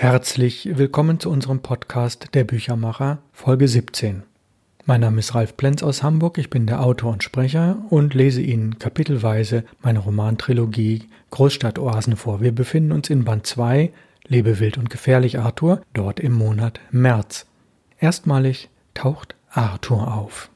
Herzlich 0.00 0.66
willkommen 0.78 1.20
zu 1.20 1.28
unserem 1.28 1.60
Podcast 1.60 2.28
Der 2.32 2.44
Büchermacher, 2.44 3.18
Folge 3.34 3.68
17. 3.68 4.22
Mein 4.86 5.02
Name 5.02 5.18
ist 5.18 5.34
Ralf 5.34 5.58
Plenz 5.58 5.82
aus 5.82 6.02
Hamburg, 6.02 6.38
ich 6.38 6.48
bin 6.48 6.66
der 6.66 6.80
Autor 6.80 7.12
und 7.12 7.22
Sprecher 7.22 7.82
und 7.90 8.14
lese 8.14 8.40
Ihnen 8.40 8.78
kapitelweise 8.78 9.62
meine 9.82 9.98
Romantrilogie 9.98 11.02
Großstadtoasen 11.32 12.16
vor. 12.16 12.40
Wir 12.40 12.52
befinden 12.52 12.92
uns 12.92 13.10
in 13.10 13.24
Band 13.26 13.46
2, 13.46 13.92
Lebe 14.26 14.58
wild 14.58 14.78
und 14.78 14.88
gefährlich 14.88 15.38
Arthur, 15.38 15.82
dort 15.92 16.18
im 16.18 16.32
Monat 16.32 16.80
März. 16.90 17.44
Erstmalig 17.98 18.70
taucht 18.94 19.34
Arthur 19.50 20.14
auf. 20.14 20.48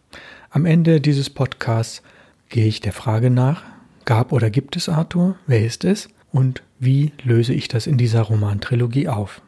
Am 0.48 0.64
Ende 0.64 1.02
dieses 1.02 1.28
Podcasts 1.28 2.02
gehe 2.48 2.66
ich 2.66 2.80
der 2.80 2.94
Frage 2.94 3.28
nach, 3.28 3.62
gab 4.06 4.32
oder 4.32 4.48
gibt 4.48 4.74
es 4.74 4.88
Arthur? 4.88 5.36
Wer 5.46 5.66
ist 5.66 5.84
es? 5.84 6.08
Und 6.34 6.64
wie 6.80 7.12
löse 7.22 7.54
ich 7.54 7.68
das 7.68 7.86
in 7.86 7.96
dieser 7.96 8.22
Romantrilogie 8.22 9.06
auf? 9.06 9.40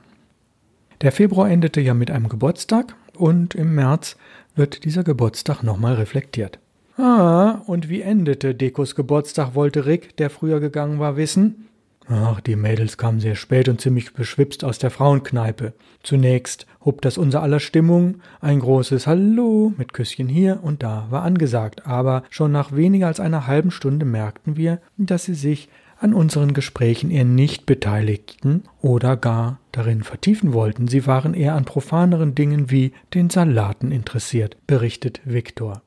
Der 1.01 1.11
Februar 1.11 1.51
endete 1.51 1.81
ja 1.81 1.95
mit 1.95 2.13
einem 2.13 2.29
Geburtstag 2.29 2.95
und 3.17 3.57
im 3.57 3.75
März 3.75 4.17
wird 4.55 4.85
dieser 4.85 5.03
Geburtstag 5.03 5.65
nochmal 5.65 5.95
reflektiert. 5.95 6.61
Ah, 6.97 7.61
und 7.67 7.89
wie 7.89 8.03
endete 8.03 8.55
Dekos 8.55 8.95
Geburtstag, 8.95 9.57
wollte 9.57 9.85
Rick, 9.85 10.17
der 10.19 10.31
früher 10.31 10.61
gegangen 10.61 11.01
war, 11.01 11.17
wissen? 11.17 11.67
Ach, 12.09 12.41
die 12.41 12.55
Mädels 12.55 12.97
kamen 12.97 13.19
sehr 13.19 13.35
spät 13.35 13.69
und 13.69 13.81
ziemlich 13.81 14.15
beschwipst 14.15 14.63
aus 14.63 14.79
der 14.79 14.91
Frauenkneipe. 14.91 15.73
Zunächst 16.05 16.69
hob 16.85 17.03
das 17.03 17.19
unser 17.19 17.43
aller 17.43 17.59
Stimmung, 17.59 18.21
ein 18.41 18.61
großes 18.61 19.09
Hallo 19.09 19.73
mit 19.77 19.93
Küsschen 19.93 20.29
hier 20.29 20.61
und 20.63 20.85
da 20.85 21.09
war 21.11 21.25
angesagt, 21.25 21.85
aber 21.85 22.23
schon 22.31 22.53
nach 22.53 22.77
weniger 22.77 23.09
als 23.09 23.19
einer 23.19 23.49
halben 23.49 23.73
Stunde 23.73 24.07
merkten 24.07 24.57
wir, 24.57 24.81
dass 24.97 25.25
sie 25.25 25.35
sich 25.35 25.69
an 25.99 26.15
unseren 26.15 26.55
Gesprächen 26.55 27.11
eher 27.11 27.25
nicht 27.25 27.67
beteiligten 27.67 28.65
oder 28.83 29.17
gar 29.17 29.61
darin 29.73 30.03
vertiefen 30.03 30.53
wollten. 30.53 30.89
Sie 30.89 31.07
waren 31.07 31.35
eher 31.35 31.55
an 31.55 31.65
profaneren 31.65 32.35
Dingen 32.35 32.71
wie 32.71 32.93
den 33.15 33.31
Salaten 33.31 33.93
interessiert, 33.93 34.57
berichtet 34.67 35.21
Viktor. 35.25 35.83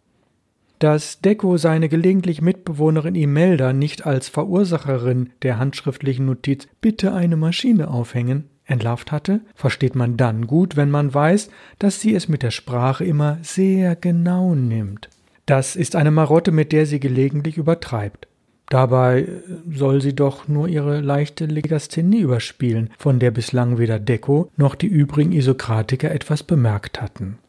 Dass 0.79 1.19
Deko 1.19 1.57
seine 1.57 1.89
gelegentlich 1.89 2.41
Mitbewohnerin 2.41 3.15
Imelda 3.15 3.73
nicht 3.73 4.05
als 4.05 4.29
Verursacherin 4.29 5.31
der 5.41 5.59
handschriftlichen 5.59 6.25
Notiz 6.25 6.67
Bitte 6.79 7.13
eine 7.13 7.35
Maschine 7.35 7.89
aufhängen 7.89 8.45
entlarvt 8.69 9.11
hatte, 9.11 9.41
versteht 9.55 9.95
man 9.95 10.15
dann 10.15 10.47
gut, 10.47 10.77
wenn 10.77 10.91
man 10.91 11.13
weiß, 11.13 11.49
dass 11.79 11.99
sie 11.99 12.13
es 12.15 12.27
mit 12.27 12.43
der 12.43 12.51
Sprache 12.51 13.03
immer 13.03 13.39
sehr 13.41 13.95
genau 13.95 14.55
nimmt. 14.55 15.09
Das 15.45 15.75
ist 15.75 15.95
eine 15.95 16.11
Marotte, 16.11 16.51
mit 16.51 16.71
der 16.71 16.85
sie 16.85 16.99
gelegentlich 16.99 17.57
übertreibt. 17.57 18.28
Dabei 18.69 19.27
soll 19.73 19.99
sie 20.01 20.15
doch 20.15 20.47
nur 20.47 20.67
ihre 20.67 21.01
leichte 21.01 21.45
Legasthenie 21.45 22.19
überspielen, 22.19 22.91
von 22.99 23.19
der 23.19 23.31
bislang 23.31 23.79
weder 23.79 23.99
Deko 23.99 24.51
noch 24.57 24.75
die 24.75 24.87
übrigen 24.87 25.31
Isokratiker 25.31 26.11
etwas 26.11 26.43
bemerkt 26.43 27.01
hatten. 27.01 27.39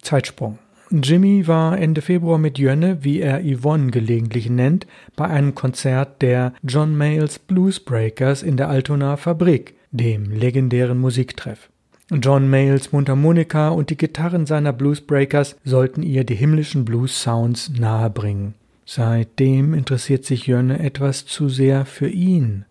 Zeitsprung. 0.00 0.58
Jimmy 0.90 1.46
war 1.46 1.78
Ende 1.78 2.00
Februar 2.00 2.38
mit 2.38 2.58
Jönne, 2.58 3.04
wie 3.04 3.20
er 3.20 3.42
Yvonne 3.44 3.90
gelegentlich 3.90 4.48
nennt, 4.48 4.86
bei 5.16 5.26
einem 5.26 5.54
Konzert 5.54 6.22
der 6.22 6.54
John 6.62 6.96
Mayles 6.96 7.38
Blues 7.38 7.78
Breakers 7.78 8.42
in 8.42 8.56
der 8.56 8.70
Altonaer 8.70 9.18
Fabrik, 9.18 9.74
dem 9.90 10.30
legendären 10.30 10.98
Musiktreff. 10.98 11.68
John 12.10 12.48
Mayles 12.48 12.90
Mundharmonika 12.92 13.68
und 13.68 13.90
die 13.90 13.98
Gitarren 13.98 14.46
seiner 14.46 14.72
Blues 14.72 15.02
Breakers 15.02 15.56
sollten 15.62 16.02
ihr 16.02 16.24
die 16.24 16.36
himmlischen 16.36 16.86
Blues 16.86 17.20
Sounds 17.20 17.70
nahebringen. 17.78 18.54
Seitdem 18.90 19.74
interessiert 19.74 20.24
sich 20.24 20.46
Jönne 20.46 20.78
etwas 20.78 21.26
zu 21.26 21.50
sehr 21.50 21.84
für 21.84 22.08
ihn. 22.08 22.64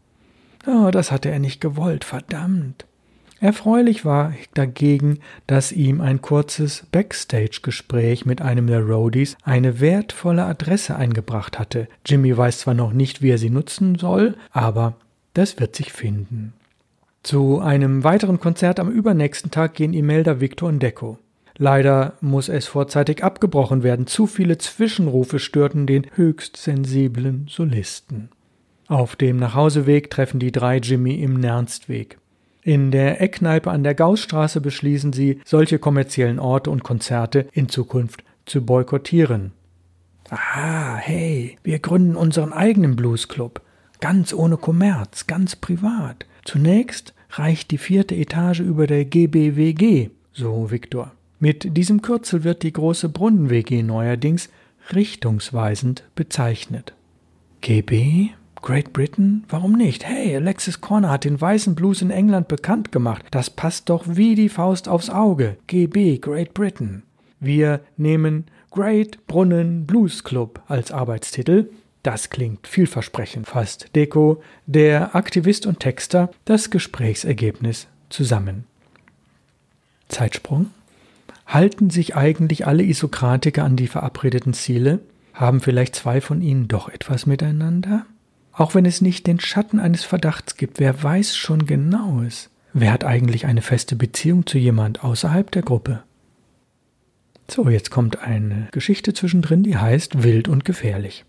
Oh, 0.65 0.89
das 0.89 1.11
hatte 1.11 1.29
er 1.29 1.37
nicht 1.37 1.61
gewollt, 1.61 2.03
verdammt. 2.03 2.87
Erfreulich 3.39 4.03
war 4.03 4.33
dagegen, 4.55 5.19
dass 5.45 5.71
ihm 5.71 6.01
ein 6.01 6.19
kurzes 6.23 6.87
Backstage-Gespräch 6.91 8.25
mit 8.25 8.41
einem 8.41 8.65
der 8.65 8.81
Roadies 8.81 9.37
eine 9.43 9.79
wertvolle 9.79 10.45
Adresse 10.45 10.95
eingebracht 10.95 11.59
hatte. 11.59 11.87
Jimmy 12.03 12.35
weiß 12.35 12.61
zwar 12.61 12.73
noch 12.73 12.93
nicht, 12.93 13.21
wie 13.21 13.29
er 13.29 13.37
sie 13.37 13.51
nutzen 13.51 13.93
soll, 13.93 14.37
aber 14.49 14.95
das 15.35 15.59
wird 15.59 15.75
sich 15.75 15.93
finden. 15.93 16.53
Zu 17.21 17.59
einem 17.59 18.03
weiteren 18.03 18.39
Konzert 18.39 18.79
am 18.79 18.89
übernächsten 18.89 19.51
Tag 19.51 19.75
gehen 19.75 19.93
Imelda, 19.93 20.41
Victor 20.41 20.67
und 20.69 20.79
Deco. 20.79 21.19
Leider 21.57 22.13
muss 22.21 22.49
es 22.49 22.67
vorzeitig 22.67 23.23
abgebrochen 23.23 23.83
werden. 23.83 24.05
Zu 24.05 24.27
viele 24.27 24.57
Zwischenrufe 24.57 25.39
störten 25.39 25.87
den 25.87 26.05
höchst 26.13 26.57
sensiblen 26.57 27.47
Solisten. 27.49 28.29
Auf 28.87 29.15
dem 29.15 29.37
Nachhauseweg 29.37 30.09
treffen 30.09 30.39
die 30.39 30.51
drei 30.51 30.77
Jimmy 30.77 31.15
im 31.15 31.39
Nernstweg. 31.39 32.19
In 32.61 32.91
der 32.91 33.21
Eckkneipe 33.21 33.71
an 33.71 33.83
der 33.83 33.95
Gaussstraße 33.95 34.61
beschließen 34.61 35.13
sie, 35.13 35.39
solche 35.45 35.79
kommerziellen 35.79 36.39
Orte 36.39 36.69
und 36.69 36.83
Konzerte 36.83 37.47
in 37.53 37.69
Zukunft 37.69 38.23
zu 38.45 38.65
boykottieren. 38.65 39.51
Ah, 40.29 40.97
hey, 40.97 41.57
wir 41.63 41.79
gründen 41.79 42.15
unseren 42.15 42.53
eigenen 42.53 42.95
Bluesclub. 42.95 43.61
Ganz 43.99 44.33
ohne 44.33 44.57
Kommerz, 44.57 45.27
ganz 45.27 45.55
privat. 45.55 46.25
Zunächst 46.43 47.13
reicht 47.31 47.71
die 47.71 47.77
vierte 47.77 48.15
Etage 48.15 48.59
über 48.59 48.85
der 48.85 49.05
GBWG, 49.05 50.09
so 50.33 50.69
Viktor. 50.69 51.11
Mit 51.39 51.77
diesem 51.77 52.01
Kürzel 52.01 52.43
wird 52.43 52.63
die 52.63 52.73
große 52.73 53.09
Brunnen-WG 53.09 53.83
neuerdings 53.83 54.49
richtungsweisend 54.93 56.03
bezeichnet. 56.15 56.93
GB? 57.61 58.29
Great 58.55 58.91
Britain? 58.91 59.43
Warum 59.47 59.73
nicht? 59.73 60.03
Hey, 60.03 60.35
Alexis 60.35 60.81
Corner 60.81 61.11
hat 61.11 61.25
den 61.25 61.39
weißen 61.39 61.75
Blues 61.75 62.01
in 62.01 62.09
England 62.09 62.47
bekannt 62.47 62.91
gemacht. 62.91 63.25
Das 63.29 63.51
passt 63.51 63.89
doch 63.89 64.03
wie 64.07 64.33
die 64.33 64.49
Faust 64.49 64.87
aufs 64.89 65.11
Auge. 65.11 65.57
GB, 65.67 66.17
Great 66.17 66.55
Britain. 66.55 67.03
Wir 67.39 67.81
nehmen 67.97 68.45
Great 68.71 69.25
Brunnen 69.27 69.85
Blues 69.85 70.23
Club 70.23 70.61
als 70.67 70.91
Arbeitstitel. 70.91 71.69
Das 72.01 72.31
klingt 72.31 72.67
vielversprechend, 72.67 73.47
fasst 73.47 73.95
Deko, 73.95 74.41
der 74.65 75.15
Aktivist 75.15 75.67
und 75.67 75.79
Texter, 75.79 76.31
das 76.45 76.71
Gesprächsergebnis 76.71 77.87
zusammen. 78.09 78.65
Zeitsprung 80.07 80.71
Halten 81.45 81.89
sich 81.89 82.15
eigentlich 82.15 82.67
alle 82.67 82.83
Isokratiker 82.83 83.63
an 83.63 83.75
die 83.75 83.87
verabredeten 83.87 84.53
Ziele? 84.53 84.99
Haben 85.33 85.61
vielleicht 85.61 85.95
zwei 85.95 86.21
von 86.21 86.41
ihnen 86.41 86.67
doch 86.67 86.89
etwas 86.89 87.25
miteinander? 87.25 88.05
Auch 88.51 88.73
wenn 88.73 88.85
es 88.85 89.01
nicht 89.01 89.27
den 89.27 89.39
Schatten 89.39 89.79
eines 89.79 90.03
Verdachts 90.03 90.55
gibt, 90.55 90.79
wer 90.79 91.03
weiß 91.03 91.35
schon 91.35 91.65
genaues? 91.65 92.49
Wer 92.73 92.91
hat 92.91 93.03
eigentlich 93.03 93.45
eine 93.45 93.61
feste 93.61 93.95
Beziehung 93.95 94.45
zu 94.45 94.57
jemand 94.57 95.03
außerhalb 95.03 95.49
der 95.51 95.61
Gruppe? 95.61 96.03
So, 97.49 97.69
jetzt 97.69 97.91
kommt 97.91 98.21
eine 98.21 98.67
Geschichte 98.71 99.13
zwischendrin, 99.13 99.63
die 99.63 99.77
heißt 99.77 100.23
Wild 100.23 100.47
und 100.47 100.65
gefährlich. 100.65 101.23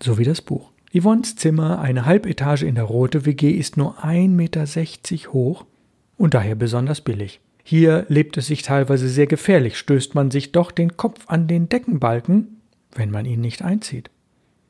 So 0.00 0.18
wie 0.18 0.24
das 0.24 0.42
Buch. 0.42 0.70
Yvonnes 0.94 1.36
Zimmer, 1.36 1.80
eine 1.80 2.06
Halbetage 2.06 2.64
in 2.64 2.76
der 2.76 2.84
Rote 2.84 3.26
WG, 3.26 3.50
ist 3.50 3.76
nur 3.76 4.04
1,60 4.04 4.28
Meter 4.28 5.32
hoch 5.32 5.66
und 6.16 6.34
daher 6.34 6.54
besonders 6.54 7.00
billig. 7.00 7.40
Hier 7.68 8.06
lebt 8.08 8.36
es 8.36 8.46
sich 8.46 8.62
teilweise 8.62 9.08
sehr 9.08 9.26
gefährlich, 9.26 9.76
stößt 9.76 10.14
man 10.14 10.30
sich 10.30 10.52
doch 10.52 10.70
den 10.70 10.96
Kopf 10.96 11.24
an 11.26 11.48
den 11.48 11.68
Deckenbalken, 11.68 12.60
wenn 12.94 13.10
man 13.10 13.26
ihn 13.26 13.40
nicht 13.40 13.60
einzieht. 13.60 14.08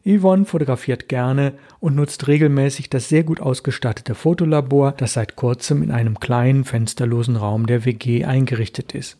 Yvonne 0.06 0.46
fotografiert 0.46 1.06
gerne 1.06 1.52
und 1.78 1.94
nutzt 1.94 2.26
regelmäßig 2.26 2.88
das 2.88 3.10
sehr 3.10 3.22
gut 3.22 3.38
ausgestattete 3.38 4.14
Fotolabor, 4.14 4.92
das 4.92 5.12
seit 5.12 5.36
kurzem 5.36 5.82
in 5.82 5.90
einem 5.90 6.18
kleinen 6.20 6.64
fensterlosen 6.64 7.36
Raum 7.36 7.66
der 7.66 7.84
WG 7.84 8.24
eingerichtet 8.24 8.94
ist. 8.94 9.18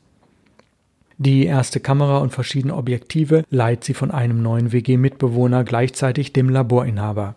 Die 1.19 1.45
erste 1.45 1.79
Kamera 1.79 2.17
und 2.21 2.33
verschiedene 2.33 2.75
Objektive 2.75 3.45
leiht 3.51 3.85
sie 3.85 3.93
von 3.93 4.11
einem 4.11 4.41
neuen 4.41 4.73
WG-Mitbewohner, 4.73 5.65
gleichzeitig 5.65 6.33
dem 6.33 6.49
Laborinhaber. 6.49 7.35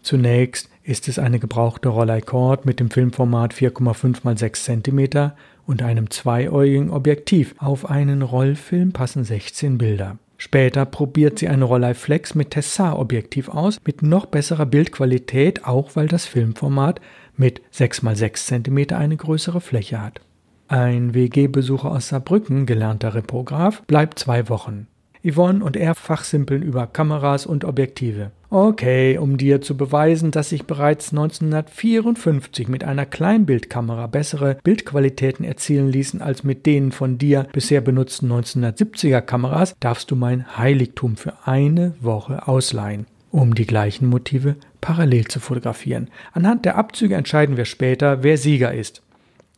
Zunächst 0.00 0.69
ist 0.82 1.08
es 1.08 1.18
eine 1.18 1.38
gebrauchte 1.38 1.88
Rollei 1.88 2.20
Cord 2.20 2.64
mit 2.66 2.80
dem 2.80 2.90
Filmformat 2.90 3.54
4,5 3.54 4.30
x 4.30 4.40
6 4.40 4.64
cm 4.64 5.32
und 5.66 5.82
einem 5.82 6.10
zweiäugigen 6.10 6.90
Objektiv. 6.90 7.54
Auf 7.58 7.88
einen 7.88 8.22
Rollfilm 8.22 8.92
passen 8.92 9.24
16 9.24 9.78
Bilder. 9.78 10.18
Später 10.36 10.86
probiert 10.86 11.38
sie 11.38 11.48
eine 11.48 11.64
Rollei 11.64 11.92
Flex 11.92 12.34
mit 12.34 12.52
Tessar-Objektiv 12.52 13.50
aus, 13.50 13.78
mit 13.86 14.02
noch 14.02 14.24
besserer 14.24 14.64
Bildqualität, 14.64 15.66
auch 15.66 15.96
weil 15.96 16.08
das 16.08 16.24
Filmformat 16.24 17.00
mit 17.36 17.60
6 17.72 18.02
x 18.02 18.18
6 18.18 18.46
cm 18.46 18.86
eine 18.94 19.16
größere 19.16 19.60
Fläche 19.60 20.00
hat. 20.00 20.22
Ein 20.66 21.14
WG-Besucher 21.14 21.90
aus 21.90 22.08
Saarbrücken, 22.08 22.64
gelernter 22.64 23.14
Reprograph, 23.14 23.82
bleibt 23.82 24.18
zwei 24.18 24.48
Wochen. 24.48 24.86
Yvonne 25.24 25.64
und 25.64 25.76
er 25.76 25.94
fachsimpeln 25.94 26.62
über 26.62 26.86
Kameras 26.86 27.46
und 27.46 27.64
Objektive. 27.64 28.30
Okay, 28.48 29.16
um 29.16 29.36
dir 29.36 29.60
zu 29.60 29.76
beweisen, 29.76 30.32
dass 30.32 30.48
sich 30.48 30.66
bereits 30.66 31.12
1954 31.12 32.66
mit 32.66 32.82
einer 32.82 33.06
Kleinbildkamera 33.06 34.08
bessere 34.08 34.56
Bildqualitäten 34.64 35.44
erzielen 35.44 35.88
ließen 35.88 36.20
als 36.20 36.42
mit 36.42 36.66
denen 36.66 36.90
von 36.90 37.16
dir 37.16 37.46
bisher 37.52 37.80
benutzten 37.80 38.32
1970er 38.32 39.20
Kameras, 39.20 39.76
darfst 39.78 40.10
du 40.10 40.16
mein 40.16 40.58
Heiligtum 40.58 41.16
für 41.16 41.34
eine 41.44 41.94
Woche 42.00 42.48
ausleihen. 42.48 43.06
um 43.32 43.54
die 43.54 43.66
gleichen 43.66 44.08
Motive 44.08 44.56
parallel 44.80 45.28
zu 45.28 45.38
fotografieren. 45.38 46.08
Anhand 46.32 46.64
der 46.64 46.76
Abzüge 46.76 47.14
entscheiden 47.14 47.56
wir 47.56 47.64
später, 47.64 48.24
wer 48.24 48.36
Sieger 48.36 48.74
ist. 48.74 49.02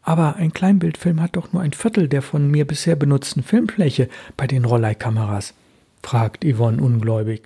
Aber 0.03 0.37
ein 0.37 0.53
Kleinbildfilm 0.53 1.21
hat 1.21 1.37
doch 1.37 1.53
nur 1.53 1.63
ein 1.63 1.73
Viertel 1.73 2.09
der 2.09 2.23
von 2.23 2.51
mir 2.51 2.67
bisher 2.67 2.97
benutzten 2.97 3.43
Filmfläche 3.43 4.09
bei 4.37 4.47
den 4.47 4.65
Rollei-Kameras, 4.65 5.55
fragt 6.03 6.45
Yvonne 6.45 6.83
ungläubig. 6.83 7.43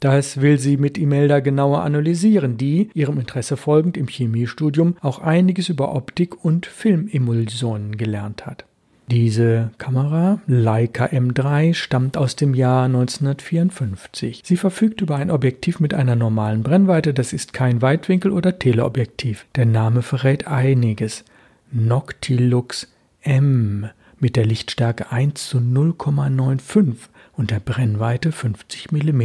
Das 0.00 0.40
will 0.40 0.58
sie 0.58 0.78
mit 0.78 0.96
Imelda 0.96 1.40
genauer 1.40 1.82
analysieren, 1.82 2.56
die, 2.56 2.88
ihrem 2.94 3.18
Interesse 3.18 3.58
folgend 3.58 3.98
im 3.98 4.08
Chemiestudium, 4.08 4.96
auch 5.02 5.18
einiges 5.18 5.68
über 5.68 5.94
Optik 5.94 6.42
und 6.42 6.64
Filmemulsionen 6.64 7.98
gelernt 7.98 8.46
hat. 8.46 8.64
Diese 9.10 9.72
Kamera, 9.76 10.40
Leica 10.46 11.06
M3, 11.06 11.74
stammt 11.74 12.16
aus 12.16 12.36
dem 12.36 12.54
Jahr 12.54 12.84
1954. 12.84 14.42
Sie 14.44 14.56
verfügt 14.56 15.00
über 15.00 15.16
ein 15.16 15.32
Objektiv 15.32 15.80
mit 15.80 15.94
einer 15.94 16.14
normalen 16.16 16.62
Brennweite, 16.62 17.12
das 17.12 17.32
ist 17.32 17.52
kein 17.52 17.82
Weitwinkel- 17.82 18.30
oder 18.30 18.58
Teleobjektiv. 18.58 19.46
Der 19.56 19.66
Name 19.66 20.02
verrät 20.02 20.46
einiges. 20.46 21.24
Noctilux 21.72 22.88
M 23.22 23.88
mit 24.18 24.36
der 24.36 24.46
Lichtstärke 24.46 25.10
1 25.10 25.48
zu 25.48 25.58
0,95 25.58 26.94
und 27.32 27.50
der 27.50 27.60
Brennweite 27.60 28.32
50 28.32 28.92
mm. 28.92 29.22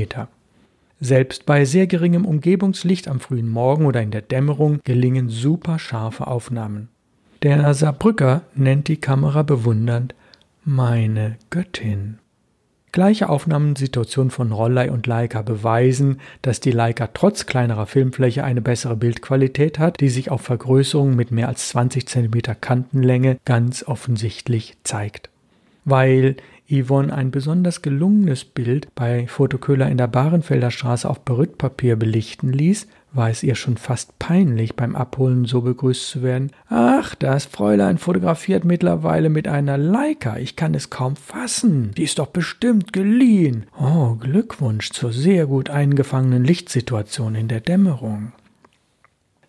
Selbst 1.02 1.46
bei 1.46 1.66
sehr 1.66 1.88
geringem 1.88 2.26
Umgebungslicht 2.26 3.08
am 3.08 3.20
frühen 3.20 3.50
Morgen 3.50 3.86
oder 3.86 4.02
in 4.02 4.12
der 4.12 4.22
Dämmerung 4.22 4.80
gelingen 4.84 5.30
super 5.30 5.78
scharfe 5.78 6.28
Aufnahmen. 6.28 6.90
Der 7.44 7.74
Saarbrücker 7.74 8.42
nennt 8.56 8.88
die 8.88 8.98
Kamera 8.98 9.44
bewundernd 9.44 10.16
meine 10.64 11.38
Göttin. 11.50 12.18
Gleiche 12.96 13.28
Aufnahmensituationen 13.28 14.32
von 14.32 14.54
Rollei 14.54 14.90
und 14.90 15.06
Leica 15.06 15.42
beweisen, 15.42 16.22
dass 16.42 16.62
die 16.62 16.72
Leica 16.72 17.10
trotz 17.14 17.46
kleinerer 17.46 17.88
Filmfläche 17.88 18.46
eine 18.46 18.62
bessere 18.62 18.96
Bildqualität 18.96 19.80
hat, 19.80 20.00
die 20.00 20.08
sich 20.08 20.32
auf 20.32 20.44
Vergrößerungen 20.44 21.14
mit 21.14 21.30
mehr 21.30 21.50
als 21.50 21.68
20 21.68 22.08
cm 22.08 22.32
Kantenlänge 22.62 23.38
ganz 23.44 23.84
offensichtlich 23.84 24.78
zeigt. 24.86 25.30
Weil 25.84 26.38
Yvonne 26.70 27.14
ein 27.14 27.30
besonders 27.30 27.82
gelungenes 27.82 28.44
Bild 28.44 28.88
bei 28.96 29.28
Fotoköhler 29.28 29.90
in 29.90 29.98
der 29.98 30.08
Bahrenfelder 30.08 30.72
Straße 30.72 31.10
auf 31.10 31.22
Berüttpapier 31.22 31.96
belichten 31.96 32.52
ließ, 32.52 32.88
war 33.14 33.30
es 33.30 33.44
ihr 33.44 33.56
schon 33.56 33.78
fast 33.78 34.20
peinlich, 34.20 34.76
beim 34.76 34.96
Abholen 34.96 35.46
so 35.46 35.62
begrüßt 35.62 36.10
zu 36.10 36.24
werden. 36.24 36.52
Ach, 36.68 37.16
das 37.16 37.46
Fräulein 37.46 37.98
fotografiert 37.98 38.66
mittlerweile 38.66 39.30
mit 39.30 39.48
einer 39.48 39.78
Leica. 39.78 40.38
Ich 40.38 40.56
kann 40.56 40.74
es 40.74 40.90
kaum 40.90 41.16
fassen. 41.16 41.92
Die 41.96 42.04
ist 42.04 42.20
doch 42.20 42.28
bestimmt 42.28 42.92
geliehen. 42.92 43.68
Oh, 43.80 44.16
Glückwunsch 44.16 44.92
zur 44.92 45.14
sehr 45.14 45.46
gut 45.46 45.70
eingefangenen 45.70 46.44
Lichtsituation 46.44 47.36
in 47.36 47.48
der 47.48 47.62
Dämmerung. 47.62 48.34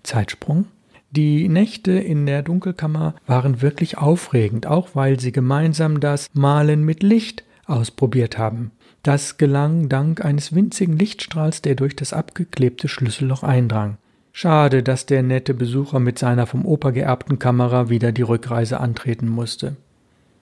Zeitsprung 0.05 0.67
die 1.11 1.49
Nächte 1.49 1.93
in 1.93 2.27
der 2.27 2.43
Dunkelkammer 2.43 3.15
waren 3.27 3.63
wirklich 3.63 3.99
aufregend, 3.99 4.67
auch 4.67 4.91
weil 4.95 5.21
sie 5.21 5.33
gemeinsam 5.33 6.01
das 6.01 6.29
Malen 6.33 6.85
mit 6.85 7.03
Licht 7.03 7.45
ausprobiert 7.67 8.39
haben. 8.39 8.73
Das 9.03 9.39
gelang 9.39 9.89
dank 9.89 10.25
eines 10.25 10.55
winzigen 10.55 10.99
Lichtstrahls, 10.99 11.63
der 11.63 11.77
durch 11.77 11.95
das 11.95 12.13
abgeklebte 12.13 12.89
Schlüsselloch 12.89 13.43
eindrang. 13.43 13.99
Schade, 14.33 14.83
dass 14.83 15.07
der 15.07 15.23
nette 15.23 15.55
Besucher 15.55 15.99
mit 16.01 16.19
seiner 16.19 16.47
vom 16.47 16.67
Opa 16.67 16.91
geerbten 16.91 17.39
Kamera 17.39 17.89
wieder 17.89 18.13
die 18.13 18.23
Rückreise 18.23 18.81
antreten 18.81 19.29
musste. 19.29 19.77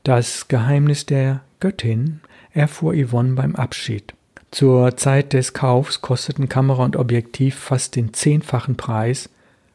Das 0.02 0.48
Geheimnis 0.48 1.06
der 1.06 1.42
Göttin 1.60 2.20
erfuhr 2.52 2.94
Yvonne 2.94 3.34
beim 3.34 3.54
Abschied. 3.54 4.14
Zur 4.50 4.96
Zeit 4.96 5.32
des 5.32 5.52
Kaufs 5.52 6.00
kosteten 6.00 6.48
Kamera 6.48 6.84
und 6.84 6.96
Objektiv 6.96 7.54
fast 7.54 7.96
den 7.96 8.12
zehnfachen 8.14 8.76
Preis, 8.76 9.28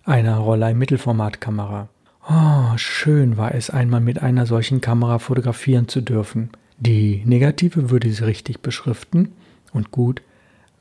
einer 0.10 0.38
Rollei-Mittelformatkamera. 0.38 1.88
Oh, 2.28 2.78
schön 2.78 3.38
war 3.38 3.54
es 3.54 3.70
einmal 3.70 4.02
mit 4.02 4.22
einer 4.22 4.46
solchen 4.46 4.82
Kamera 4.82 5.20
fotografieren 5.20 5.88
zu 5.88 6.02
dürfen. 6.02 6.50
Die 6.78 7.22
Negative 7.26 7.92
würde 7.92 8.10
sie 8.10 8.26
richtig 8.26 8.62
beschriften 8.62 9.34
und 9.72 9.92
gut 9.92 10.22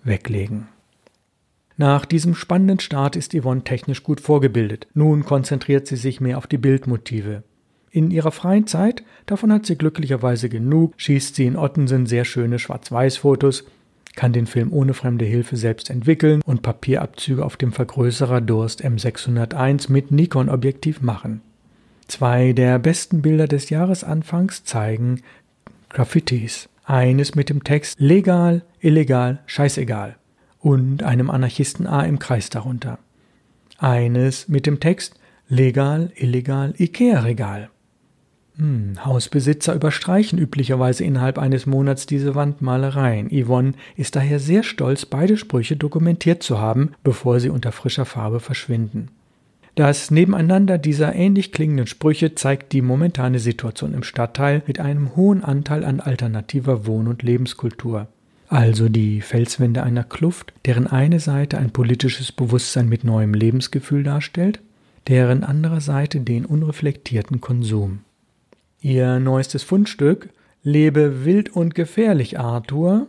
weglegen. 0.03 0.69
Nach 1.77 2.07
diesem 2.07 2.35
spannenden 2.35 2.81
Start 2.81 3.17
ist 3.17 3.35
Yvonne 3.35 3.65
technisch 3.65 4.03
gut 4.03 4.21
vorgebildet. 4.21 4.89
Nun 4.95 5.25
konzentriert 5.25 5.87
sie 5.87 5.97
sich 5.97 6.21
mehr 6.21 6.39
auf 6.39 6.47
die 6.47 6.59
Bildmotive. 6.59 7.43
In 7.91 8.11
ihrer 8.11 8.33
freien 8.33 8.67
Zeit, 8.67 9.03
davon 9.27 9.53
hat 9.53 9.67
sie 9.67 9.77
glücklicherweise 9.77 10.49
genug, 10.49 10.95
schießt 10.97 11.35
sie 11.35 11.47
in 11.47 11.57
Ottensen 11.57 12.07
sehr 12.07 12.25
schöne 12.25 12.59
Schwarz-Weiß-Fotos 12.59 13.65
kann 14.19 14.32
den 14.32 14.49
Film 14.49 14.73
ohne 14.73 14.94
fremde 14.94 15.25
Hilfe 15.25 15.56
selbst 15.56 15.91
entwickeln 15.91 16.43
und 16.44 16.61
Papierabzüge 16.62 17.44
auf 17.44 17.56
dem 17.56 17.70
Vergrößerer 17.70 18.41
Durst 18.41 18.85
M601 18.85 19.93
mit 19.93 20.11
Nikon-Objektiv 20.11 21.03
machen. 21.03 21.41
Zwei 22.09 22.53
der 22.53 22.81
besten 22.81 23.23
Bilder 23.23 23.47
des 23.47 23.70
Jahresanfangs 23.70 24.65
zeigen 24.65 25.23
Graffitis. 25.91 26.69
Eines 26.85 27.37
mit 27.37 27.49
dem 27.49 27.62
Text 27.62 28.00
Legal, 28.00 28.62
illegal, 28.81 29.38
scheißegal 29.47 30.17
und 30.59 31.05
einem 31.05 31.31
Anarchisten 31.31 31.87
A 31.87 32.03
im 32.03 32.19
Kreis 32.19 32.50
darunter. 32.50 32.99
Eines 33.79 34.49
mit 34.49 34.67
dem 34.67 34.81
Text 34.81 35.14
Legal, 35.49 36.11
illegal, 36.17 36.75
Ikea-Regal. 36.76 37.71
Hm, 38.59 39.05
Hausbesitzer 39.05 39.75
überstreichen 39.75 40.37
üblicherweise 40.37 41.05
innerhalb 41.05 41.39
eines 41.39 41.67
Monats 41.67 42.07
diese 42.07 42.35
Wandmalereien. 42.35 43.31
Yvonne 43.31 43.75
ist 43.97 44.17
daher 44.17 44.41
sehr 44.41 44.65
stolz, 44.65 45.07
beide 45.07 45.37
Sprüche 45.37 45.77
dokumentiert 45.77 46.43
zu 46.43 46.59
haben, 46.59 46.91
bevor 47.05 47.39
sie 47.39 47.51
unter 47.51 47.71
frischer 47.71 48.05
Farbe 48.05 48.41
verschwinden. 48.41 49.11
Das 49.77 50.11
Nebeneinander 50.11 50.77
dieser 50.77 51.15
ähnlich 51.15 51.53
klingenden 51.53 51.87
Sprüche 51.87 52.35
zeigt 52.35 52.73
die 52.73 52.83
momentane 52.83 53.39
Situation 53.39 53.95
im 53.95 54.03
Stadtteil 54.03 54.61
mit 54.67 54.81
einem 54.81 55.15
hohen 55.15 55.45
Anteil 55.45 55.85
an 55.85 56.01
alternativer 56.01 56.85
Wohn- 56.85 57.07
und 57.07 57.23
Lebenskultur. 57.23 58.09
Also 58.49 58.89
die 58.89 59.21
Felswände 59.21 59.85
einer 59.85 60.03
Kluft, 60.03 60.53
deren 60.65 60.89
eine 60.89 61.21
Seite 61.21 61.59
ein 61.59 61.71
politisches 61.71 62.33
Bewusstsein 62.33 62.89
mit 62.89 63.05
neuem 63.05 63.35
Lebensgefühl 63.35 64.03
darstellt, 64.03 64.59
deren 65.07 65.45
andere 65.45 65.81
Seite 65.81 66.19
den 66.21 66.45
unreflektierten 66.45 67.41
Konsum. 67.41 68.01
Ihr 68.81 69.19
neuestes 69.19 69.63
Fundstück, 69.63 70.29
Lebe 70.63 71.25
wild 71.25 71.51
und 71.51 71.75
gefährlich, 71.75 72.39
Arthur, 72.39 73.07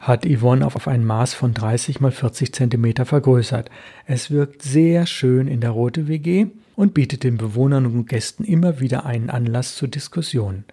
hat 0.00 0.24
Yvonne 0.24 0.64
auf 0.64 0.88
ein 0.88 1.04
Maß 1.04 1.34
von 1.34 1.54
30 1.54 2.00
mal 2.00 2.12
40 2.12 2.52
cm 2.52 3.04
vergrößert. 3.04 3.70
Es 4.06 4.30
wirkt 4.30 4.62
sehr 4.62 5.06
schön 5.06 5.48
in 5.48 5.60
der 5.60 5.70
Rote 5.70 6.08
WG 6.08 6.46
und 6.76 6.94
bietet 6.94 7.24
den 7.24 7.36
Bewohnern 7.36 7.86
und 7.86 8.08
Gästen 8.08 8.44
immer 8.44 8.80
wieder 8.80 9.06
einen 9.06 9.30
Anlass 9.30 9.74
zur 9.74 9.88
Diskussion. 9.88 10.64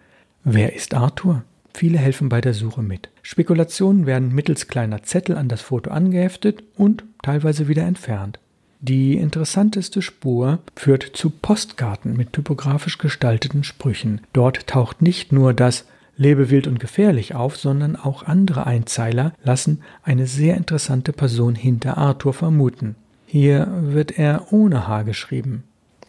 Wer 0.44 0.76
ist 0.76 0.94
Arthur? 0.94 1.44
Viele 1.74 1.98
helfen 1.98 2.30
bei 2.30 2.40
der 2.40 2.54
Suche 2.54 2.82
mit. 2.82 3.10
Spekulationen 3.22 4.06
werden 4.06 4.34
mittels 4.34 4.68
kleiner 4.68 5.04
Zettel 5.04 5.38
an 5.38 5.50
das 5.50 5.62
Foto 5.62 5.90
angeheftet 5.92 6.64
und 6.78 7.04
teilweise 7.22 7.68
wieder 7.68 7.84
entfernt. 7.84 8.40
Die 8.88 9.16
interessanteste 9.16 10.04
Spur 10.04 10.60
führt 10.76 11.02
zu 11.14 11.32
Postkarten 11.32 12.16
mit 12.16 12.34
typografisch 12.34 13.00
gestalteten 13.00 13.64
Sprüchen. 13.64 14.22
Dort 14.32 14.68
taucht 14.68 15.02
nicht 15.02 15.32
nur 15.32 15.56
das 15.56 15.86
Lebe 16.18 16.52
wild 16.52 16.68
und 16.68 16.80
gefährlich 16.80 17.34
auf, 17.34 17.58
sondern 17.58 17.96
auch 17.96 18.22
andere 18.22 18.68
Einzeiler 18.68 19.34
lassen 19.44 19.82
eine 20.04 20.28
sehr 20.28 20.56
interessante 20.56 21.14
Person 21.14 21.56
hinter 21.56 21.98
Arthur 21.98 22.36
vermuten. 22.36 22.96
Hier 23.26 23.68
wird 23.82 24.20
er 24.20 24.54
ohne 24.54 24.88
H 24.88 25.02
geschrieben. 25.02 25.64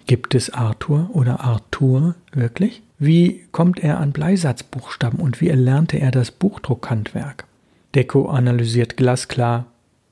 Gibt 0.07 0.35
es 0.35 0.53
Arthur 0.53 1.09
oder 1.15 1.41
Arthur 1.41 2.15
wirklich? 2.33 2.83
Wie 2.99 3.47
kommt 3.53 3.79
er 3.79 4.01
an 4.01 4.13
Bleisatzbuchstaben 4.13 5.19
und 5.19 5.41
wie 5.41 5.49
erlernte 5.49 5.99
er 5.99 6.11
das 6.11 6.31
Buchdruckhandwerk? 6.31 7.47
Deko 7.95 8.29
analysiert 8.29 8.99
glasklar, 8.99 9.65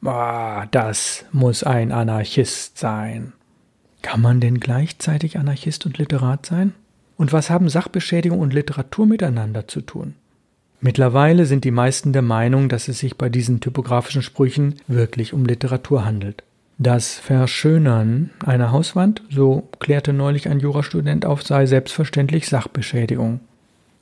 Ah, 0.04 0.66
das 0.70 1.24
muss 1.32 1.62
ein 1.62 1.90
Anarchist 1.90 2.78
sein. 2.78 3.32
Kann 4.02 4.20
man 4.20 4.40
denn 4.40 4.60
gleichzeitig 4.60 5.38
Anarchist 5.38 5.86
und 5.86 5.96
Literat 5.96 6.44
sein? 6.44 6.74
Und 7.16 7.32
was 7.32 7.48
haben 7.48 7.68
Sachbeschädigung 7.68 8.40
und 8.40 8.52
Literatur 8.52 9.06
miteinander 9.06 9.66
zu 9.66 9.80
tun? 9.80 10.14
Mittlerweile 10.80 11.46
sind 11.46 11.64
die 11.64 11.70
meisten 11.70 12.12
der 12.12 12.20
Meinung, 12.20 12.68
dass 12.68 12.88
es 12.88 12.98
sich 12.98 13.16
bei 13.16 13.30
diesen 13.30 13.60
typografischen 13.60 14.20
Sprüchen 14.20 14.74
wirklich 14.86 15.32
um 15.32 15.46
Literatur 15.46 16.04
handelt. 16.04 16.42
Das 16.76 17.14
Verschönern 17.14 18.30
einer 18.44 18.72
Hauswand, 18.72 19.22
so 19.30 19.68
klärte 19.78 20.12
neulich 20.12 20.48
ein 20.48 20.60
Jurastudent 20.60 21.24
auf, 21.24 21.42
sei 21.42 21.64
selbstverständlich 21.64 22.48
Sachbeschädigung. 22.48 23.40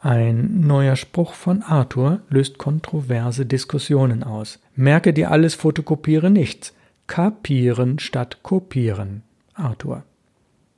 Ein 0.04 0.66
neuer 0.66 0.96
Spruch 0.96 1.32
von 1.32 1.62
Arthur 1.62 2.22
löst 2.28 2.58
kontroverse 2.58 3.46
Diskussionen 3.46 4.24
aus. 4.24 4.58
Merke 4.74 5.12
dir 5.12 5.30
alles, 5.30 5.54
fotokopiere 5.54 6.28
nichts. 6.28 6.74
Kapieren 7.06 8.00
statt 8.00 8.42
kopieren. 8.42 9.22
Arthur. 9.54 10.02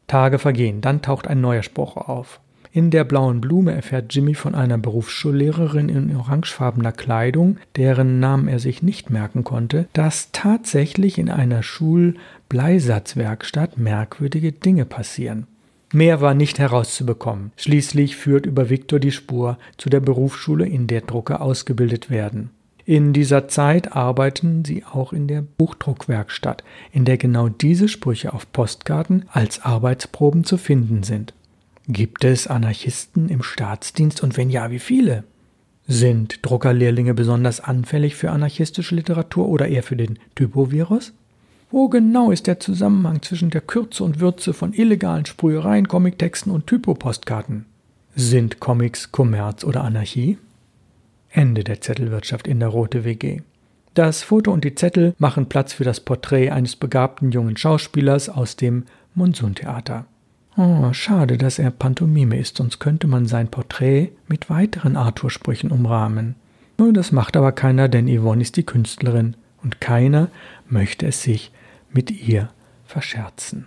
Tage 0.08 0.38
vergehen, 0.38 0.82
dann 0.82 1.00
taucht 1.00 1.26
ein 1.26 1.40
neuer 1.40 1.62
Spruch 1.62 1.96
auf. 1.96 2.38
In 2.70 2.90
der 2.90 3.04
blauen 3.04 3.40
Blume 3.40 3.72
erfährt 3.72 4.14
Jimmy 4.14 4.34
von 4.34 4.54
einer 4.54 4.76
Berufsschullehrerin 4.76 5.88
in 5.88 6.14
orangefarbener 6.14 6.92
Kleidung, 6.92 7.56
deren 7.76 8.20
Namen 8.20 8.46
er 8.46 8.58
sich 8.58 8.82
nicht 8.82 9.08
merken 9.08 9.42
konnte, 9.42 9.88
dass 9.94 10.32
tatsächlich 10.32 11.16
in 11.16 11.30
einer 11.30 11.62
Schulbleisatzwerkstatt 11.62 13.78
merkwürdige 13.78 14.52
Dinge 14.52 14.84
passieren. 14.84 15.46
Mehr 15.94 16.20
war 16.20 16.34
nicht 16.34 16.58
herauszubekommen. 16.58 17.52
Schließlich 17.56 18.16
führt 18.16 18.46
über 18.46 18.68
Viktor 18.68 18.98
die 18.98 19.12
Spur 19.12 19.58
zu 19.78 19.88
der 19.88 20.00
Berufsschule, 20.00 20.66
in 20.66 20.88
der 20.88 21.02
Drucker 21.02 21.40
ausgebildet 21.40 22.10
werden. 22.10 22.50
In 22.84 23.12
dieser 23.12 23.46
Zeit 23.46 23.92
arbeiten 23.92 24.64
sie 24.64 24.84
auch 24.84 25.12
in 25.12 25.28
der 25.28 25.42
Buchdruckwerkstatt, 25.42 26.64
in 26.90 27.04
der 27.04 27.16
genau 27.16 27.48
diese 27.48 27.86
Sprüche 27.86 28.32
auf 28.32 28.50
Postkarten 28.50 29.26
als 29.30 29.62
Arbeitsproben 29.62 30.42
zu 30.42 30.56
finden 30.56 31.04
sind. 31.04 31.32
Gibt 31.86 32.24
es 32.24 32.48
Anarchisten 32.48 33.28
im 33.28 33.44
Staatsdienst 33.44 34.20
und 34.20 34.36
wenn 34.36 34.50
ja, 34.50 34.72
wie 34.72 34.80
viele? 34.80 35.22
Sind 35.86 36.40
Druckerlehrlinge 36.42 37.14
besonders 37.14 37.60
anfällig 37.60 38.16
für 38.16 38.32
anarchistische 38.32 38.96
Literatur 38.96 39.48
oder 39.48 39.68
eher 39.68 39.84
für 39.84 39.96
den 39.96 40.18
Typovirus? 40.34 41.12
Wo 41.74 41.88
genau 41.88 42.30
ist 42.30 42.46
der 42.46 42.60
Zusammenhang 42.60 43.20
zwischen 43.22 43.50
der 43.50 43.60
Kürze 43.60 44.04
und 44.04 44.20
Würze 44.20 44.54
von 44.54 44.72
illegalen 44.72 45.26
Sprühereien, 45.26 45.88
Comic-Texten 45.88 46.52
und 46.52 46.68
Typopostkarten? 46.68 47.66
Sind 48.14 48.60
Comics 48.60 49.10
Kommerz 49.10 49.64
oder 49.64 49.82
Anarchie? 49.82 50.38
Ende 51.30 51.64
der 51.64 51.80
Zettelwirtschaft 51.80 52.46
in 52.46 52.60
der 52.60 52.68
Rote 52.68 53.04
WG. 53.04 53.40
Das 53.94 54.22
Foto 54.22 54.52
und 54.52 54.62
die 54.62 54.76
Zettel 54.76 55.16
machen 55.18 55.48
Platz 55.48 55.72
für 55.72 55.82
das 55.82 55.98
Porträt 55.98 56.50
eines 56.50 56.76
begabten 56.76 57.32
jungen 57.32 57.56
Schauspielers 57.56 58.28
aus 58.28 58.54
dem 58.54 58.84
Monsuntheater. 59.16 60.04
Oh, 60.56 60.92
schade, 60.92 61.38
dass 61.38 61.58
er 61.58 61.72
Pantomime 61.72 62.38
ist, 62.38 62.58
sonst 62.58 62.78
könnte 62.78 63.08
man 63.08 63.26
sein 63.26 63.48
Porträt 63.48 64.12
mit 64.28 64.48
weiteren 64.48 64.94
Arthur-Sprüchen 64.94 65.72
umrahmen. 65.72 66.36
Nur 66.78 66.92
das 66.92 67.10
macht 67.10 67.36
aber 67.36 67.50
keiner, 67.50 67.88
denn 67.88 68.06
Yvonne 68.06 68.42
ist 68.42 68.56
die 68.56 68.62
Künstlerin 68.62 69.34
und 69.64 69.80
keiner 69.80 70.28
möchte 70.68 71.08
es 71.08 71.20
sich 71.20 71.50
mit 71.94 72.10
ihr 72.10 72.50
verscherzen. 72.84 73.66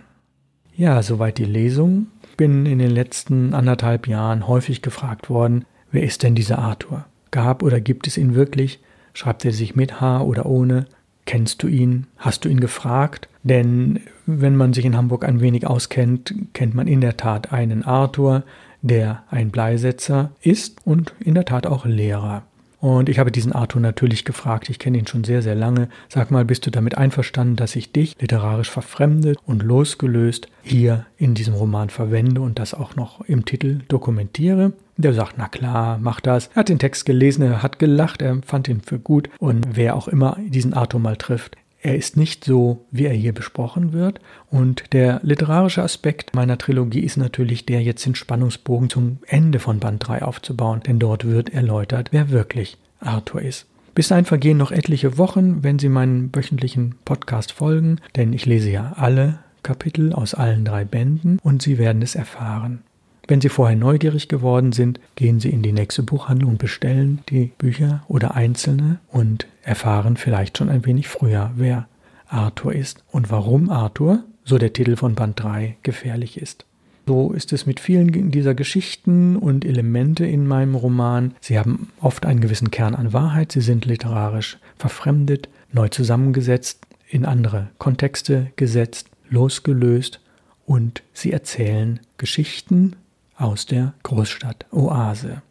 Ja, 0.74 1.02
soweit 1.02 1.38
die 1.38 1.44
Lesung. 1.44 2.06
Bin 2.36 2.66
in 2.66 2.78
den 2.78 2.92
letzten 2.92 3.52
anderthalb 3.52 4.06
Jahren 4.06 4.46
häufig 4.46 4.80
gefragt 4.80 5.28
worden, 5.28 5.64
wer 5.90 6.04
ist 6.04 6.22
denn 6.22 6.36
dieser 6.36 6.60
Arthur? 6.60 7.04
Gab 7.32 7.62
oder 7.62 7.80
gibt 7.80 8.06
es 8.06 8.16
ihn 8.16 8.34
wirklich? 8.34 8.78
Schreibt 9.12 9.44
er 9.44 9.52
sich 9.52 9.74
mit 9.74 10.00
H 10.00 10.22
oder 10.22 10.46
ohne? 10.46 10.86
Kennst 11.26 11.62
du 11.62 11.66
ihn? 11.66 12.06
Hast 12.16 12.44
du 12.44 12.48
ihn 12.48 12.60
gefragt? 12.60 13.28
Denn 13.42 14.00
wenn 14.24 14.56
man 14.56 14.72
sich 14.72 14.84
in 14.84 14.96
Hamburg 14.96 15.24
ein 15.24 15.40
wenig 15.40 15.66
auskennt, 15.66 16.34
kennt 16.52 16.74
man 16.74 16.86
in 16.86 17.00
der 17.00 17.16
Tat 17.16 17.52
einen 17.52 17.82
Arthur, 17.82 18.44
der 18.80 19.24
ein 19.30 19.50
Bleisetzer 19.50 20.30
ist 20.40 20.86
und 20.86 21.12
in 21.18 21.34
der 21.34 21.44
Tat 21.44 21.66
auch 21.66 21.84
Lehrer. 21.84 22.44
Und 22.80 23.08
ich 23.08 23.18
habe 23.18 23.32
diesen 23.32 23.52
Arthur 23.52 23.80
natürlich 23.80 24.24
gefragt, 24.24 24.70
ich 24.70 24.78
kenne 24.78 24.98
ihn 24.98 25.06
schon 25.06 25.24
sehr, 25.24 25.42
sehr 25.42 25.54
lange. 25.54 25.88
Sag 26.08 26.30
mal, 26.30 26.44
bist 26.44 26.64
du 26.66 26.70
damit 26.70 26.96
einverstanden, 26.96 27.56
dass 27.56 27.74
ich 27.74 27.92
dich 27.92 28.16
literarisch 28.20 28.70
verfremdet 28.70 29.38
und 29.46 29.62
losgelöst 29.62 30.48
hier 30.62 31.06
in 31.16 31.34
diesem 31.34 31.54
Roman 31.54 31.90
verwende 31.90 32.40
und 32.40 32.58
das 32.58 32.74
auch 32.74 32.94
noch 32.94 33.22
im 33.22 33.44
Titel 33.44 33.80
dokumentiere? 33.88 34.72
Der 34.96 35.12
sagt, 35.12 35.34
na 35.38 35.48
klar, 35.48 35.98
mach 36.00 36.20
das. 36.20 36.48
Er 36.54 36.56
hat 36.56 36.68
den 36.68 36.78
Text 36.78 37.04
gelesen, 37.04 37.42
er 37.42 37.62
hat 37.62 37.78
gelacht, 37.78 38.22
er 38.22 38.40
fand 38.44 38.68
ihn 38.68 38.80
für 38.80 38.98
gut. 38.98 39.28
Und 39.38 39.76
wer 39.76 39.96
auch 39.96 40.08
immer 40.08 40.36
diesen 40.40 40.74
Arthur 40.74 41.00
mal 41.00 41.16
trifft, 41.16 41.56
er 41.80 41.94
ist 41.94 42.16
nicht 42.16 42.44
so, 42.44 42.86
wie 42.90 43.06
er 43.06 43.12
hier 43.12 43.32
besprochen 43.32 43.92
wird. 43.92 44.20
Und 44.50 44.92
der 44.92 45.20
literarische 45.22 45.82
Aspekt 45.82 46.34
meiner 46.34 46.58
Trilogie 46.58 47.00
ist 47.00 47.16
natürlich 47.16 47.66
der, 47.66 47.82
jetzt 47.82 48.04
den 48.04 48.14
Spannungsbogen 48.14 48.90
zum 48.90 49.18
Ende 49.26 49.58
von 49.58 49.78
Band 49.78 50.06
3 50.06 50.22
aufzubauen, 50.22 50.80
denn 50.86 50.98
dort 50.98 51.24
wird 51.24 51.50
erläutert, 51.50 52.08
wer 52.10 52.30
wirklich 52.30 52.78
Arthur 53.00 53.42
ist. 53.42 53.66
Bis 53.94 54.08
dahin 54.08 54.24
vergehen 54.24 54.58
noch 54.58 54.70
etliche 54.70 55.18
Wochen, 55.18 55.62
wenn 55.62 55.78
Sie 55.78 55.88
meinen 55.88 56.34
wöchentlichen 56.34 56.94
Podcast 57.04 57.52
folgen, 57.52 58.00
denn 58.16 58.32
ich 58.32 58.46
lese 58.46 58.70
ja 58.70 58.92
alle 58.96 59.40
Kapitel 59.62 60.12
aus 60.12 60.34
allen 60.34 60.64
drei 60.64 60.84
Bänden 60.84 61.38
und 61.42 61.62
Sie 61.62 61.78
werden 61.78 62.02
es 62.02 62.14
erfahren. 62.14 62.82
Wenn 63.28 63.42
Sie 63.42 63.50
vorher 63.50 63.76
neugierig 63.76 64.28
geworden 64.28 64.72
sind, 64.72 65.00
gehen 65.14 65.38
Sie 65.38 65.50
in 65.50 65.60
die 65.62 65.72
nächste 65.72 66.02
Buchhandlung 66.02 66.52
und 66.52 66.58
bestellen 66.58 67.20
die 67.28 67.52
Bücher 67.58 68.02
oder 68.08 68.34
einzelne 68.34 69.00
und 69.12 69.46
erfahren 69.62 70.16
vielleicht 70.16 70.56
schon 70.56 70.70
ein 70.70 70.86
wenig 70.86 71.08
früher, 71.08 71.50
wer 71.54 71.86
Arthur 72.26 72.74
ist 72.74 73.04
und 73.12 73.30
warum 73.30 73.68
Arthur, 73.68 74.24
so 74.44 74.56
der 74.56 74.72
Titel 74.72 74.96
von 74.96 75.14
Band 75.14 75.42
3, 75.42 75.76
gefährlich 75.82 76.40
ist. 76.40 76.64
So 77.06 77.32
ist 77.32 77.52
es 77.52 77.66
mit 77.66 77.80
vielen 77.80 78.30
dieser 78.30 78.54
Geschichten 78.54 79.36
und 79.36 79.66
Elemente 79.66 80.24
in 80.24 80.46
meinem 80.46 80.74
Roman. 80.74 81.34
Sie 81.40 81.58
haben 81.58 81.90
oft 82.00 82.24
einen 82.24 82.40
gewissen 82.40 82.70
Kern 82.70 82.94
an 82.94 83.12
Wahrheit, 83.12 83.52
sie 83.52 83.60
sind 83.60 83.84
literarisch 83.84 84.58
verfremdet, 84.78 85.50
neu 85.70 85.88
zusammengesetzt, 85.88 86.86
in 87.06 87.26
andere 87.26 87.68
Kontexte 87.76 88.52
gesetzt, 88.56 89.10
losgelöst 89.28 90.20
und 90.64 91.02
sie 91.12 91.32
erzählen 91.32 92.00
Geschichten 92.16 92.96
aus 93.38 93.66
der 93.66 93.94
Großstadt 94.02 94.66
Oase. 94.72 95.42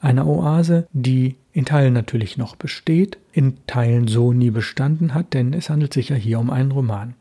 Eine 0.00 0.26
Oase, 0.26 0.86
die 0.92 1.36
in 1.52 1.64
Teilen 1.64 1.92
natürlich 1.92 2.36
noch 2.36 2.56
besteht, 2.56 3.18
in 3.32 3.58
Teilen 3.66 4.08
so 4.08 4.32
nie 4.32 4.50
bestanden 4.50 5.14
hat, 5.14 5.34
denn 5.34 5.52
es 5.52 5.68
handelt 5.68 5.92
sich 5.92 6.10
ja 6.10 6.16
hier 6.16 6.38
um 6.38 6.50
einen 6.50 6.70
Roman. 6.70 7.14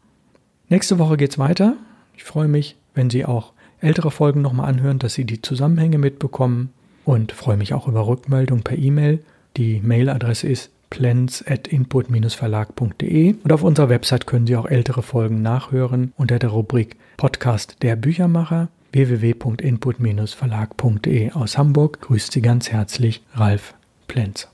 Nächste 0.69 0.99
Woche 0.99 1.17
geht's 1.17 1.39
weiter. 1.39 1.75
Ich 2.15 2.23
freue 2.23 2.47
mich, 2.47 2.75
wenn 2.93 3.09
Sie 3.09 3.25
auch 3.25 3.53
ältere 3.79 4.11
Folgen 4.11 4.41
nochmal 4.41 4.69
anhören, 4.69 4.99
dass 4.99 5.13
Sie 5.13 5.25
die 5.25 5.41
Zusammenhänge 5.41 5.97
mitbekommen 5.97 6.69
und 7.05 7.31
freue 7.31 7.57
mich 7.57 7.73
auch 7.73 7.87
über 7.87 8.07
Rückmeldung 8.07 8.61
per 8.61 8.77
E-Mail. 8.77 9.23
Die 9.57 9.79
Mailadresse 9.79 10.47
ist 10.47 10.71
plans 10.89 11.43
at 11.47 11.67
input-verlag.de 11.67 13.35
und 13.43 13.51
auf 13.51 13.63
unserer 13.63 13.89
Website 13.89 14.27
können 14.27 14.47
Sie 14.47 14.55
auch 14.55 14.65
ältere 14.65 15.01
Folgen 15.01 15.41
nachhören 15.41 16.13
unter 16.17 16.39
der 16.39 16.49
Rubrik 16.49 16.97
Podcast 17.17 17.77
der 17.81 17.95
Büchermacher 17.95 18.69
www.input-verlag.de 18.95 21.31
aus 21.31 21.57
Hamburg 21.57 21.99
grüßt 22.01 22.31
Sie 22.31 22.41
ganz 22.41 22.71
herzlich 22.71 23.23
Ralf 23.33 23.73
Plenz. 24.07 24.47